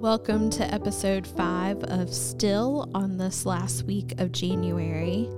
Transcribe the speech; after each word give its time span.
Welcome 0.00 0.48
to 0.52 0.64
episode 0.74 1.26
five 1.26 1.84
of 1.84 2.08
Still 2.08 2.90
on 2.94 3.18
this 3.18 3.44
last 3.44 3.82
week 3.82 4.18
of 4.18 4.32
January. 4.32 5.28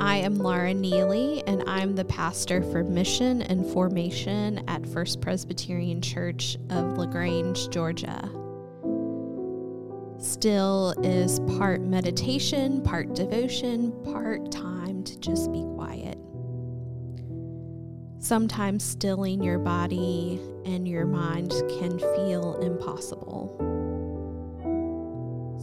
I 0.00 0.16
am 0.16 0.34
Laura 0.34 0.74
Neely, 0.74 1.44
and 1.46 1.62
I'm 1.68 1.94
the 1.94 2.04
pastor 2.04 2.64
for 2.64 2.82
mission 2.82 3.42
and 3.42 3.64
formation 3.64 4.64
at 4.66 4.88
First 4.88 5.20
Presbyterian 5.20 6.02
Church 6.02 6.56
of 6.68 6.98
LaGrange, 6.98 7.68
Georgia. 7.68 8.28
Still 10.18 10.92
is 11.04 11.38
part 11.56 11.80
meditation, 11.80 12.82
part 12.82 13.14
devotion, 13.14 13.92
part 14.02 14.50
time 14.50 15.04
to 15.04 15.16
just 15.20 15.52
be 15.52 15.62
quiet. 15.76 16.18
Sometimes 18.18 18.82
stilling 18.82 19.44
your 19.44 19.60
body 19.60 20.40
and 20.64 20.88
your 20.88 21.06
mind 21.06 21.52
can 21.78 22.00
feel 22.00 22.56
impossible. 22.60 23.75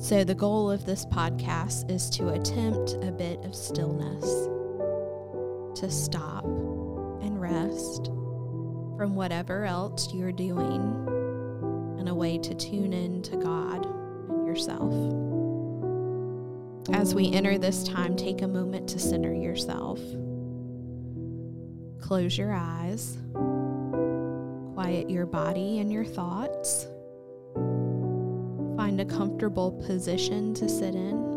So, 0.03 0.25
the 0.25 0.35
goal 0.35 0.69
of 0.69 0.85
this 0.85 1.05
podcast 1.05 1.89
is 1.89 2.09
to 2.09 2.27
attempt 2.33 2.95
a 3.05 3.09
bit 3.09 3.39
of 3.45 3.55
stillness, 3.55 4.49
to 5.79 5.89
stop 5.89 6.43
and 6.43 7.39
rest 7.39 8.07
from 8.97 9.15
whatever 9.15 9.63
else 9.63 10.13
you're 10.13 10.33
doing, 10.33 10.81
and 11.97 12.09
a 12.09 12.13
way 12.13 12.37
to 12.37 12.53
tune 12.53 12.91
in 12.91 13.21
to 13.21 13.37
God 13.37 13.85
and 14.29 14.45
yourself. 14.45 14.93
As 16.93 17.15
we 17.15 17.31
enter 17.31 17.57
this 17.57 17.85
time, 17.85 18.17
take 18.17 18.41
a 18.41 18.47
moment 18.47 18.89
to 18.89 18.99
center 18.99 19.33
yourself. 19.33 20.01
Close 22.01 22.37
your 22.37 22.51
eyes, 22.51 23.19
quiet 24.73 25.09
your 25.09 25.25
body 25.25 25.79
and 25.79 25.93
your 25.93 26.03
thoughts 26.03 26.87
Find 28.75 28.99
a 28.99 29.05
comfortable 29.05 29.71
position 29.85 30.53
to 30.55 30.67
sit 30.67 30.95
in. 30.95 31.33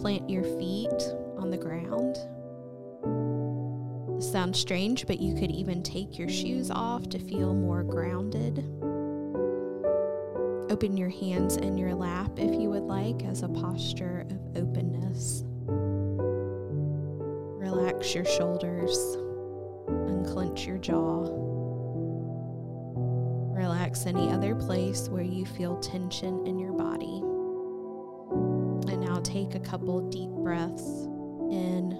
Plant 0.00 0.28
your 0.28 0.44
feet 0.44 1.02
on 1.38 1.50
the 1.50 1.56
ground. 1.56 2.18
Sounds 4.22 4.58
strange, 4.58 5.06
but 5.06 5.18
you 5.18 5.34
could 5.34 5.50
even 5.50 5.82
take 5.82 6.18
your 6.18 6.28
shoes 6.28 6.70
off 6.70 7.08
to 7.08 7.18
feel 7.18 7.54
more 7.54 7.82
grounded. 7.82 8.58
Open 10.70 10.96
your 10.96 11.08
hands 11.08 11.56
in 11.56 11.78
your 11.78 11.94
lap 11.94 12.32
if 12.36 12.60
you 12.60 12.68
would 12.68 12.82
like 12.82 13.24
as 13.24 13.42
a 13.42 13.48
posture 13.48 14.26
of 14.28 14.62
openness. 14.62 15.44
Relax 17.58 18.14
your 18.14 18.26
shoulders, 18.26 19.16
unclench 19.88 20.66
your 20.66 20.78
jaw 20.78 21.47
relax 23.88 24.04
any 24.04 24.30
other 24.30 24.54
place 24.54 25.08
where 25.08 25.22
you 25.22 25.46
feel 25.46 25.78
tension 25.78 26.46
in 26.46 26.58
your 26.58 26.72
body. 26.72 27.22
And 28.92 29.00
now 29.00 29.20
take 29.20 29.54
a 29.54 29.60
couple 29.60 30.02
deep 30.10 30.28
breaths 30.28 31.06
in 31.50 31.96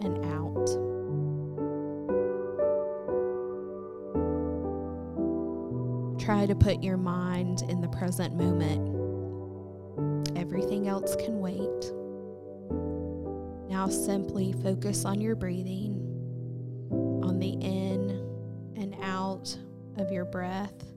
and 0.00 0.24
out. 0.34 0.66
Try 6.20 6.46
to 6.46 6.56
put 6.56 6.82
your 6.82 6.96
mind 6.96 7.62
in 7.68 7.80
the 7.80 7.88
present 7.88 8.34
moment. 8.34 8.96
Everything 10.36 10.88
else 10.88 11.14
can 11.14 11.38
wait. 11.38 11.92
Now 13.70 13.86
simply 13.86 14.54
focus 14.64 15.04
on 15.04 15.20
your 15.20 15.36
breathing, 15.36 15.94
on 17.22 17.38
the 17.38 17.52
in 17.52 18.10
and 18.76 18.96
out 19.02 19.56
of 19.98 20.10
your 20.10 20.24
breath 20.24 20.88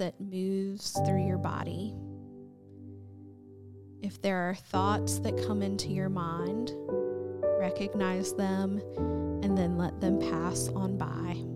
it 0.00 0.14
moves 0.20 0.92
through 1.06 1.26
your 1.26 1.38
body. 1.38 1.94
If 4.02 4.20
there 4.20 4.48
are 4.48 4.54
thoughts 4.54 5.18
that 5.20 5.46
come 5.46 5.62
into 5.62 5.88
your 5.88 6.08
mind, 6.08 6.72
recognize 7.58 8.34
them 8.34 8.80
and 9.42 9.56
then 9.56 9.78
let 9.78 10.00
them 10.00 10.18
pass 10.18 10.68
on 10.68 10.98
by. 10.98 11.51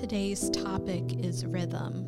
Today's 0.00 0.48
topic 0.50 1.24
is 1.24 1.44
rhythm. 1.44 2.06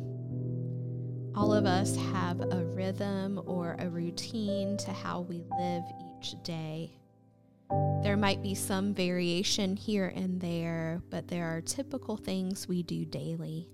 All 1.35 1.53
of 1.53 1.65
us 1.65 1.97
have 2.13 2.39
a 2.39 2.63
rhythm 2.73 3.41
or 3.45 3.75
a 3.79 3.89
routine 3.89 4.77
to 4.77 4.93
how 4.93 5.19
we 5.19 5.43
live 5.59 5.83
each 6.17 6.41
day. 6.41 6.97
There 8.01 8.15
might 8.15 8.41
be 8.41 8.55
some 8.55 8.93
variation 8.93 9.75
here 9.75 10.13
and 10.15 10.39
there, 10.39 11.01
but 11.09 11.27
there 11.27 11.45
are 11.47 11.59
typical 11.59 12.15
things 12.15 12.65
we 12.65 12.81
do 12.81 13.03
daily. 13.03 13.67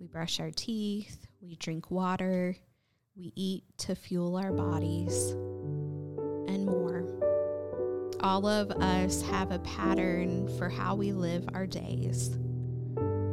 We 0.00 0.08
brush 0.08 0.40
our 0.40 0.50
teeth, 0.50 1.28
we 1.40 1.54
drink 1.54 1.88
water, 1.88 2.56
we 3.16 3.32
eat 3.36 3.62
to 3.78 3.94
fuel 3.94 4.36
our 4.36 4.52
bodies, 4.52 5.30
and 6.48 6.66
more. 6.66 7.04
All 8.22 8.48
of 8.48 8.72
us 8.72 9.22
have 9.22 9.52
a 9.52 9.60
pattern 9.60 10.48
for 10.58 10.68
how 10.68 10.96
we 10.96 11.12
live 11.12 11.48
our 11.54 11.66
days. 11.68 12.36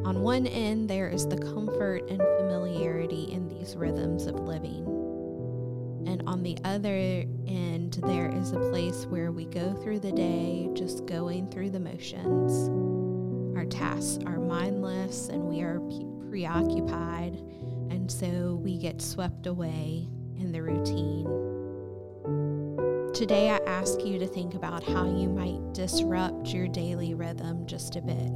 On 0.07 0.21
one 0.21 0.47
end, 0.47 0.89
there 0.89 1.09
is 1.09 1.27
the 1.27 1.37
comfort 1.37 2.09
and 2.09 2.21
familiarity 2.21 3.23
in 3.29 3.49
these 3.49 3.75
rhythms 3.75 4.25
of 4.25 4.39
living. 4.39 4.85
And 6.07 6.23
on 6.25 6.43
the 6.43 6.57
other 6.63 6.95
end, 6.95 7.99
there 8.05 8.33
is 8.33 8.53
a 8.53 8.69
place 8.69 9.05
where 9.05 9.33
we 9.33 9.47
go 9.47 9.73
through 9.73 9.99
the 9.99 10.13
day 10.13 10.69
just 10.73 11.05
going 11.07 11.49
through 11.49 11.71
the 11.71 11.81
motions. 11.81 12.69
Our 13.57 13.65
tasks 13.65 14.23
are 14.25 14.39
mindless 14.39 15.27
and 15.27 15.43
we 15.43 15.59
are 15.59 15.81
preoccupied, 16.29 17.33
and 17.89 18.09
so 18.09 18.61
we 18.63 18.77
get 18.77 19.01
swept 19.01 19.45
away 19.45 20.07
in 20.39 20.53
the 20.53 20.61
routine. 20.61 21.25
Today, 23.13 23.49
I 23.49 23.57
ask 23.67 24.05
you 24.05 24.19
to 24.19 24.27
think 24.27 24.53
about 24.53 24.83
how 24.85 25.03
you 25.03 25.27
might 25.27 25.73
disrupt 25.73 26.47
your 26.53 26.69
daily 26.69 27.13
rhythm 27.13 27.67
just 27.67 27.97
a 27.97 28.01
bit. 28.01 28.31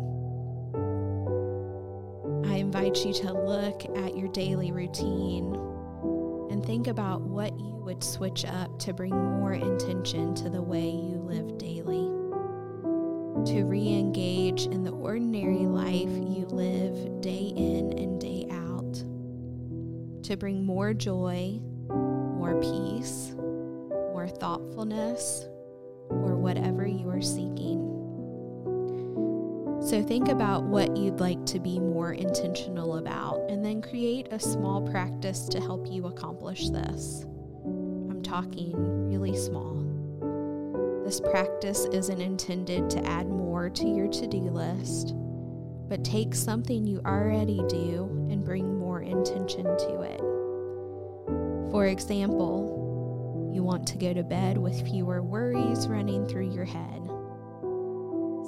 Invite 2.74 3.04
you 3.06 3.12
to 3.16 3.34
look 3.34 3.84
at 3.98 4.16
your 4.16 4.30
daily 4.30 4.72
routine 4.72 5.56
and 6.50 6.66
think 6.66 6.88
about 6.88 7.20
what 7.20 7.60
you 7.60 7.74
would 7.84 8.02
switch 8.02 8.46
up 8.46 8.80
to 8.80 8.94
bring 8.94 9.14
more 9.14 9.52
intention 9.52 10.34
to 10.36 10.50
the 10.50 10.62
way 10.62 10.86
you 10.86 11.18
live 11.22 11.58
daily. 11.58 12.08
To 13.52 13.66
re 13.66 13.90
engage 13.90 14.68
in 14.68 14.86
the 14.86 14.92
ordinary 14.92 15.66
life 15.66 16.08
you 16.08 16.46
live 16.50 17.20
day 17.20 17.52
in 17.58 17.92
and 18.00 18.22
day 18.22 18.48
out. 18.50 18.94
To 20.24 20.38
bring 20.38 20.64
more 20.64 20.94
joy, 20.94 21.60
more 21.90 22.58
peace, 22.62 23.34
more 24.14 24.30
thoughtfulness, 24.30 25.46
or 26.10 26.38
whatever 26.38 26.88
you 26.88 27.10
are 27.10 27.22
seeking. 27.22 27.91
So 29.92 30.02
think 30.02 30.30
about 30.30 30.64
what 30.64 30.96
you'd 30.96 31.20
like 31.20 31.46
to 31.48 31.60
be 31.60 31.78
more 31.78 32.14
intentional 32.14 32.96
about 32.96 33.42
and 33.50 33.62
then 33.62 33.82
create 33.82 34.32
a 34.32 34.40
small 34.40 34.82
practice 34.82 35.50
to 35.50 35.60
help 35.60 35.86
you 35.92 36.06
accomplish 36.06 36.70
this. 36.70 37.26
I'm 38.10 38.24
talking 38.24 38.72
really 39.10 39.36
small. 39.36 39.84
This 41.04 41.20
practice 41.20 41.88
isn't 41.92 42.22
intended 42.22 42.90
to 42.92 43.06
add 43.06 43.28
more 43.28 43.70
to 43.70 43.86
your 43.86 44.08
to 44.08 44.28
do 44.28 44.40
list, 44.40 45.14
but 45.90 46.06
take 46.06 46.36
something 46.36 46.88
you 46.88 47.02
already 47.06 47.62
do 47.68 48.28
and 48.32 48.46
bring 48.46 48.80
more 48.80 49.02
intention 49.02 49.66
to 49.66 50.04
it. 50.04 50.22
For 51.70 51.88
example, 51.88 53.52
you 53.54 53.62
want 53.62 53.86
to 53.88 53.98
go 53.98 54.14
to 54.14 54.24
bed 54.24 54.58
with 54.58 54.88
fewer 54.88 55.22
worries 55.22 55.90
running 55.90 56.26
through 56.30 56.50
your 56.54 56.64
head. 56.64 57.11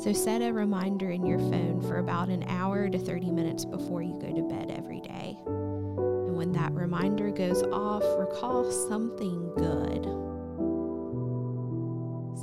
So 0.04 0.12
set 0.12 0.42
a 0.42 0.52
reminder 0.52 1.12
in 1.12 1.26
your 1.26 1.40
phone 1.40 1.80
for 1.80 2.00
about 2.00 2.28
an 2.28 2.44
hour 2.50 2.90
to 2.90 3.00
30 3.00 3.32
minutes 3.32 3.64
before 3.64 4.02
you 4.02 4.20
go 4.20 4.36
to 4.36 4.42
bed 4.42 4.70
every 4.70 5.00
day. 5.00 5.38
And 5.46 6.36
when 6.36 6.52
that 6.52 6.74
reminder 6.74 7.32
goes 7.32 7.64
off, 7.64 8.04
recall 8.20 8.70
something 8.70 9.50
good. 9.56 10.04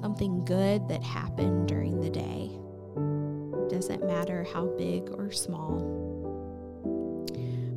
Something 0.01 0.43
good 0.47 0.89
that 0.89 1.03
happened 1.03 1.69
during 1.69 2.01
the 2.01 2.09
day. 2.09 2.51
Doesn't 3.69 4.07
matter 4.07 4.47
how 4.55 4.65
big 4.79 5.11
or 5.11 5.31
small. 5.31 5.83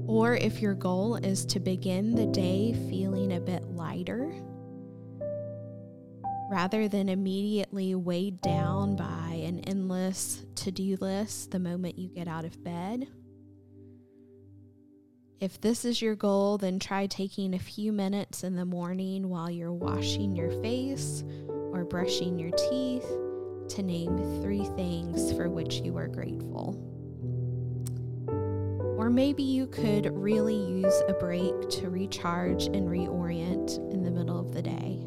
Or 0.08 0.38
if 0.38 0.62
your 0.62 0.76
goal 0.76 1.18
is 1.18 1.46
to 1.48 1.60
begin 1.60 2.16
the 2.16 2.28
day 2.28 2.72
feeling 2.90 3.34
a 3.34 3.42
bit 3.42 3.66
lighter, 3.66 4.34
rather 6.50 6.88
than 6.88 7.10
immediately 7.10 7.96
weighed 7.96 8.40
down 8.40 8.96
by 8.96 9.43
endless 9.68 10.44
to 10.56 10.72
do 10.72 10.98
list 11.02 11.52
the 11.52 11.60
moment 11.60 11.98
you 11.98 12.10
get 12.10 12.28
out 12.28 12.46
of 12.46 12.64
bed. 12.64 13.08
If 15.40 15.60
this 15.60 15.84
is 15.84 16.02
your 16.02 16.16
goal, 16.16 16.58
then 16.58 16.80
try 16.80 17.06
taking 17.08 17.54
a 17.54 17.60
few 17.60 17.92
minutes 17.92 18.44
in 18.44 18.56
the 18.56 18.66
morning 18.66 19.28
while 19.28 19.50
you're 19.50 19.74
washing 19.74 20.36
your 20.36 20.52
face 20.62 21.24
or 21.50 21.84
brushing 21.84 22.40
your 22.40 22.52
teeth 22.52 23.06
to 23.76 23.84
name 23.84 24.42
three 24.42 24.64
things 24.78 25.34
for 25.34 25.50
which 25.50 25.82
you 25.82 25.98
are 25.98 26.08
grateful. 26.08 26.80
Or 28.98 29.10
maybe 29.10 29.44
you 29.44 29.68
could 29.68 30.14
really 30.14 30.56
use 30.56 31.02
a 31.10 31.14
break 31.14 31.70
to 31.72 31.90
recharge 31.90 32.68
and 32.68 32.88
reorient 32.88 33.78
in 33.92 34.04
the 34.04 34.12
middle 34.12 34.40
of 34.40 34.54
the 34.54 34.62
day. 34.62 35.06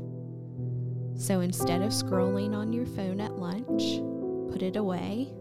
So 1.19 1.41
instead 1.41 1.81
of 1.81 1.93
scrolling 1.93 2.55
on 2.55 2.75
your 2.75 2.85
phone 2.85 3.21
at 3.23 3.39
lunch, 3.39 4.03
put 4.53 4.63
it 4.63 4.77
away 4.77 5.33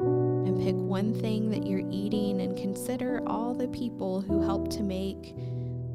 and 0.00 0.60
pick 0.62 0.74
one 0.74 1.14
thing 1.14 1.50
that 1.50 1.66
you're 1.66 1.88
eating 1.90 2.40
and 2.40 2.56
consider 2.56 3.22
all 3.26 3.54
the 3.54 3.68
people 3.68 4.20
who 4.20 4.42
helped 4.42 4.70
to 4.72 4.82
make 4.82 5.34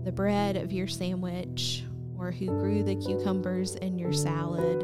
the 0.04 0.12
bread 0.12 0.56
of 0.56 0.71
your 0.71 0.88
sandwich, 0.88 1.83
or 2.18 2.31
who 2.31 2.48
grew 2.48 2.83
the 2.83 2.95
cucumbers 2.95 3.75
in 3.75 4.00
your 4.00 4.13
salad, 4.13 4.81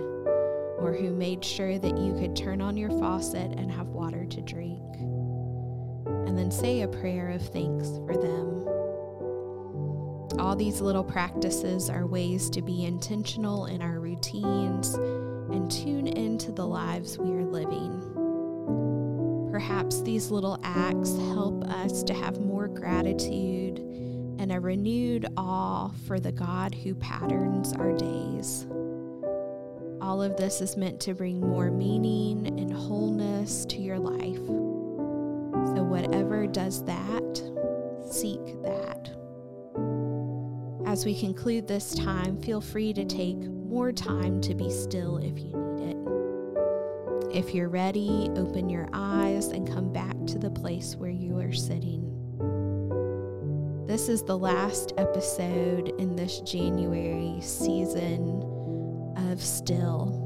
or 0.78 0.96
who 1.00 1.12
made 1.12 1.44
sure 1.44 1.80
that 1.80 1.98
you 1.98 2.14
could 2.14 2.36
turn 2.36 2.62
on 2.62 2.78
your 2.78 2.92
faucet 2.92 3.52
and 3.58 3.72
have 3.72 3.88
water 3.88 4.26
to 4.26 4.42
drink. 4.42 4.84
And 6.28 6.38
then 6.38 6.52
say 6.52 6.82
a 6.82 6.88
prayer 6.88 7.30
of 7.30 7.42
thanks 7.42 7.88
for 8.06 8.16
them. 8.16 8.68
All 10.40 10.56
these 10.56 10.82
little 10.82 11.04
practices 11.04 11.90
are 11.90 12.06
ways 12.06 12.50
to 12.52 12.62
be 12.62 12.84
intentional 12.86 13.68
in 13.68 13.82
our 13.82 14.00
routines 14.00 14.94
and 14.96 15.72
tune 15.72 16.08
into 16.08 16.25
the 16.56 16.66
lives 16.66 17.18
we 17.18 17.32
are 17.32 17.44
living. 17.44 18.02
Perhaps 19.52 20.02
these 20.02 20.32
little 20.32 20.60
acts 20.64 21.16
help 21.18 21.64
us 21.66 22.04
to 22.04 22.14
have 22.14 22.40
more 22.40 22.68
gratitude 22.68 23.80
and 24.40 24.52
a 24.52 24.60
renewed 24.60 25.26
awe 25.38 25.90
for 26.08 26.20
the 26.20 26.32
God 26.32 26.76
who 26.76 26.94
patterns 26.96 27.74
our 27.74 27.94
days. 27.94 28.68
All 30.02 30.22
of 30.22 30.38
this 30.38 30.62
is 30.62 30.78
meant 30.78 31.00
to 31.02 31.14
bring 31.14 31.40
more 31.40 31.72
meaning 31.72 32.48
and 32.48 32.72
wholeness 32.72 33.66
to 33.66 33.78
your 33.78 33.98
life. 33.98 34.46
So, 35.76 35.84
whatever 35.84 36.48
does 36.48 36.84
that, 36.84 37.38
seek 38.10 38.62
that. 38.64 39.10
As 40.86 41.06
we 41.06 41.20
conclude 41.20 41.68
this 41.68 41.96
time, 41.96 42.42
feel 42.42 42.62
free 42.62 42.94
to 42.94 43.04
take 43.04 43.38
more 43.38 43.92
time 43.92 44.40
to 44.42 44.54
be 44.54 44.70
still 44.70 45.18
if 45.18 45.40
you 45.40 45.52
need. 45.52 45.65
If 47.36 47.54
you're 47.54 47.68
ready, 47.68 48.30
open 48.38 48.70
your 48.70 48.88
eyes 48.94 49.48
and 49.48 49.68
come 49.68 49.92
back 49.92 50.16
to 50.28 50.40
the 50.40 50.50
place 50.50 50.96
where 50.96 51.10
you 51.10 51.38
are 51.40 51.52
sitting. 51.52 52.10
This 53.86 54.08
is 54.08 54.24
the 54.24 54.38
last 54.38 54.94
episode 54.98 55.90
in 56.00 56.16
this 56.16 56.40
January 56.40 57.42
season 57.42 58.42
of 59.18 59.44
Still. 59.44 60.22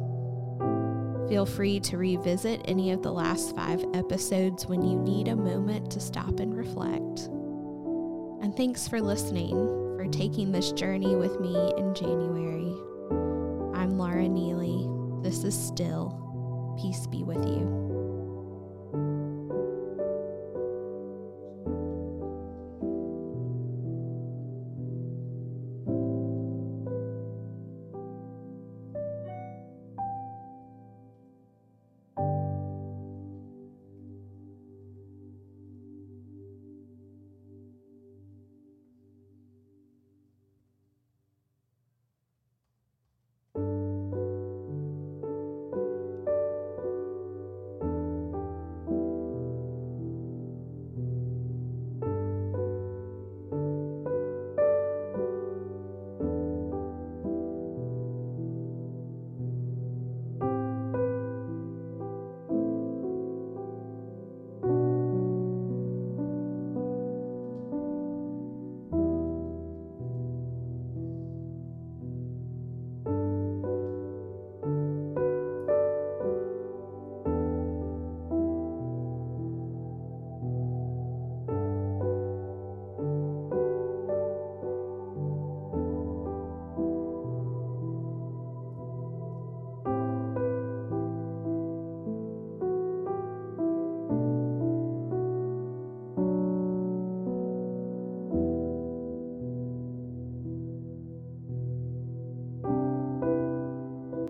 Feel 1.27 1.47
free 1.47 1.79
to 1.79 1.97
revisit 1.97 2.61
any 2.65 2.91
of 2.91 3.01
the 3.01 3.11
last 3.11 3.55
five 3.55 3.83
episodes 3.95 4.67
when 4.67 4.83
you 4.83 4.99
need 4.99 5.29
a 5.29 5.35
moment 5.35 5.89
to 5.93 5.99
stop 5.99 6.39
and 6.39 6.55
reflect. 6.55 7.21
And 8.43 8.55
thanks 8.55 8.87
for 8.87 9.01
listening 9.01 9.55
for 9.97 10.05
taking 10.11 10.51
this 10.51 10.71
journey 10.73 11.15
with 11.15 11.39
me 11.39 11.55
in 11.75 11.95
January. 11.95 12.71
I'm 13.73 13.97
Laura 13.97 14.29
Neely. 14.29 14.87
This 15.23 15.43
is 15.43 15.57
Still. 15.57 16.28
Peace 16.79 17.07
be 17.07 17.25
with 17.25 17.45
you. 17.45 17.98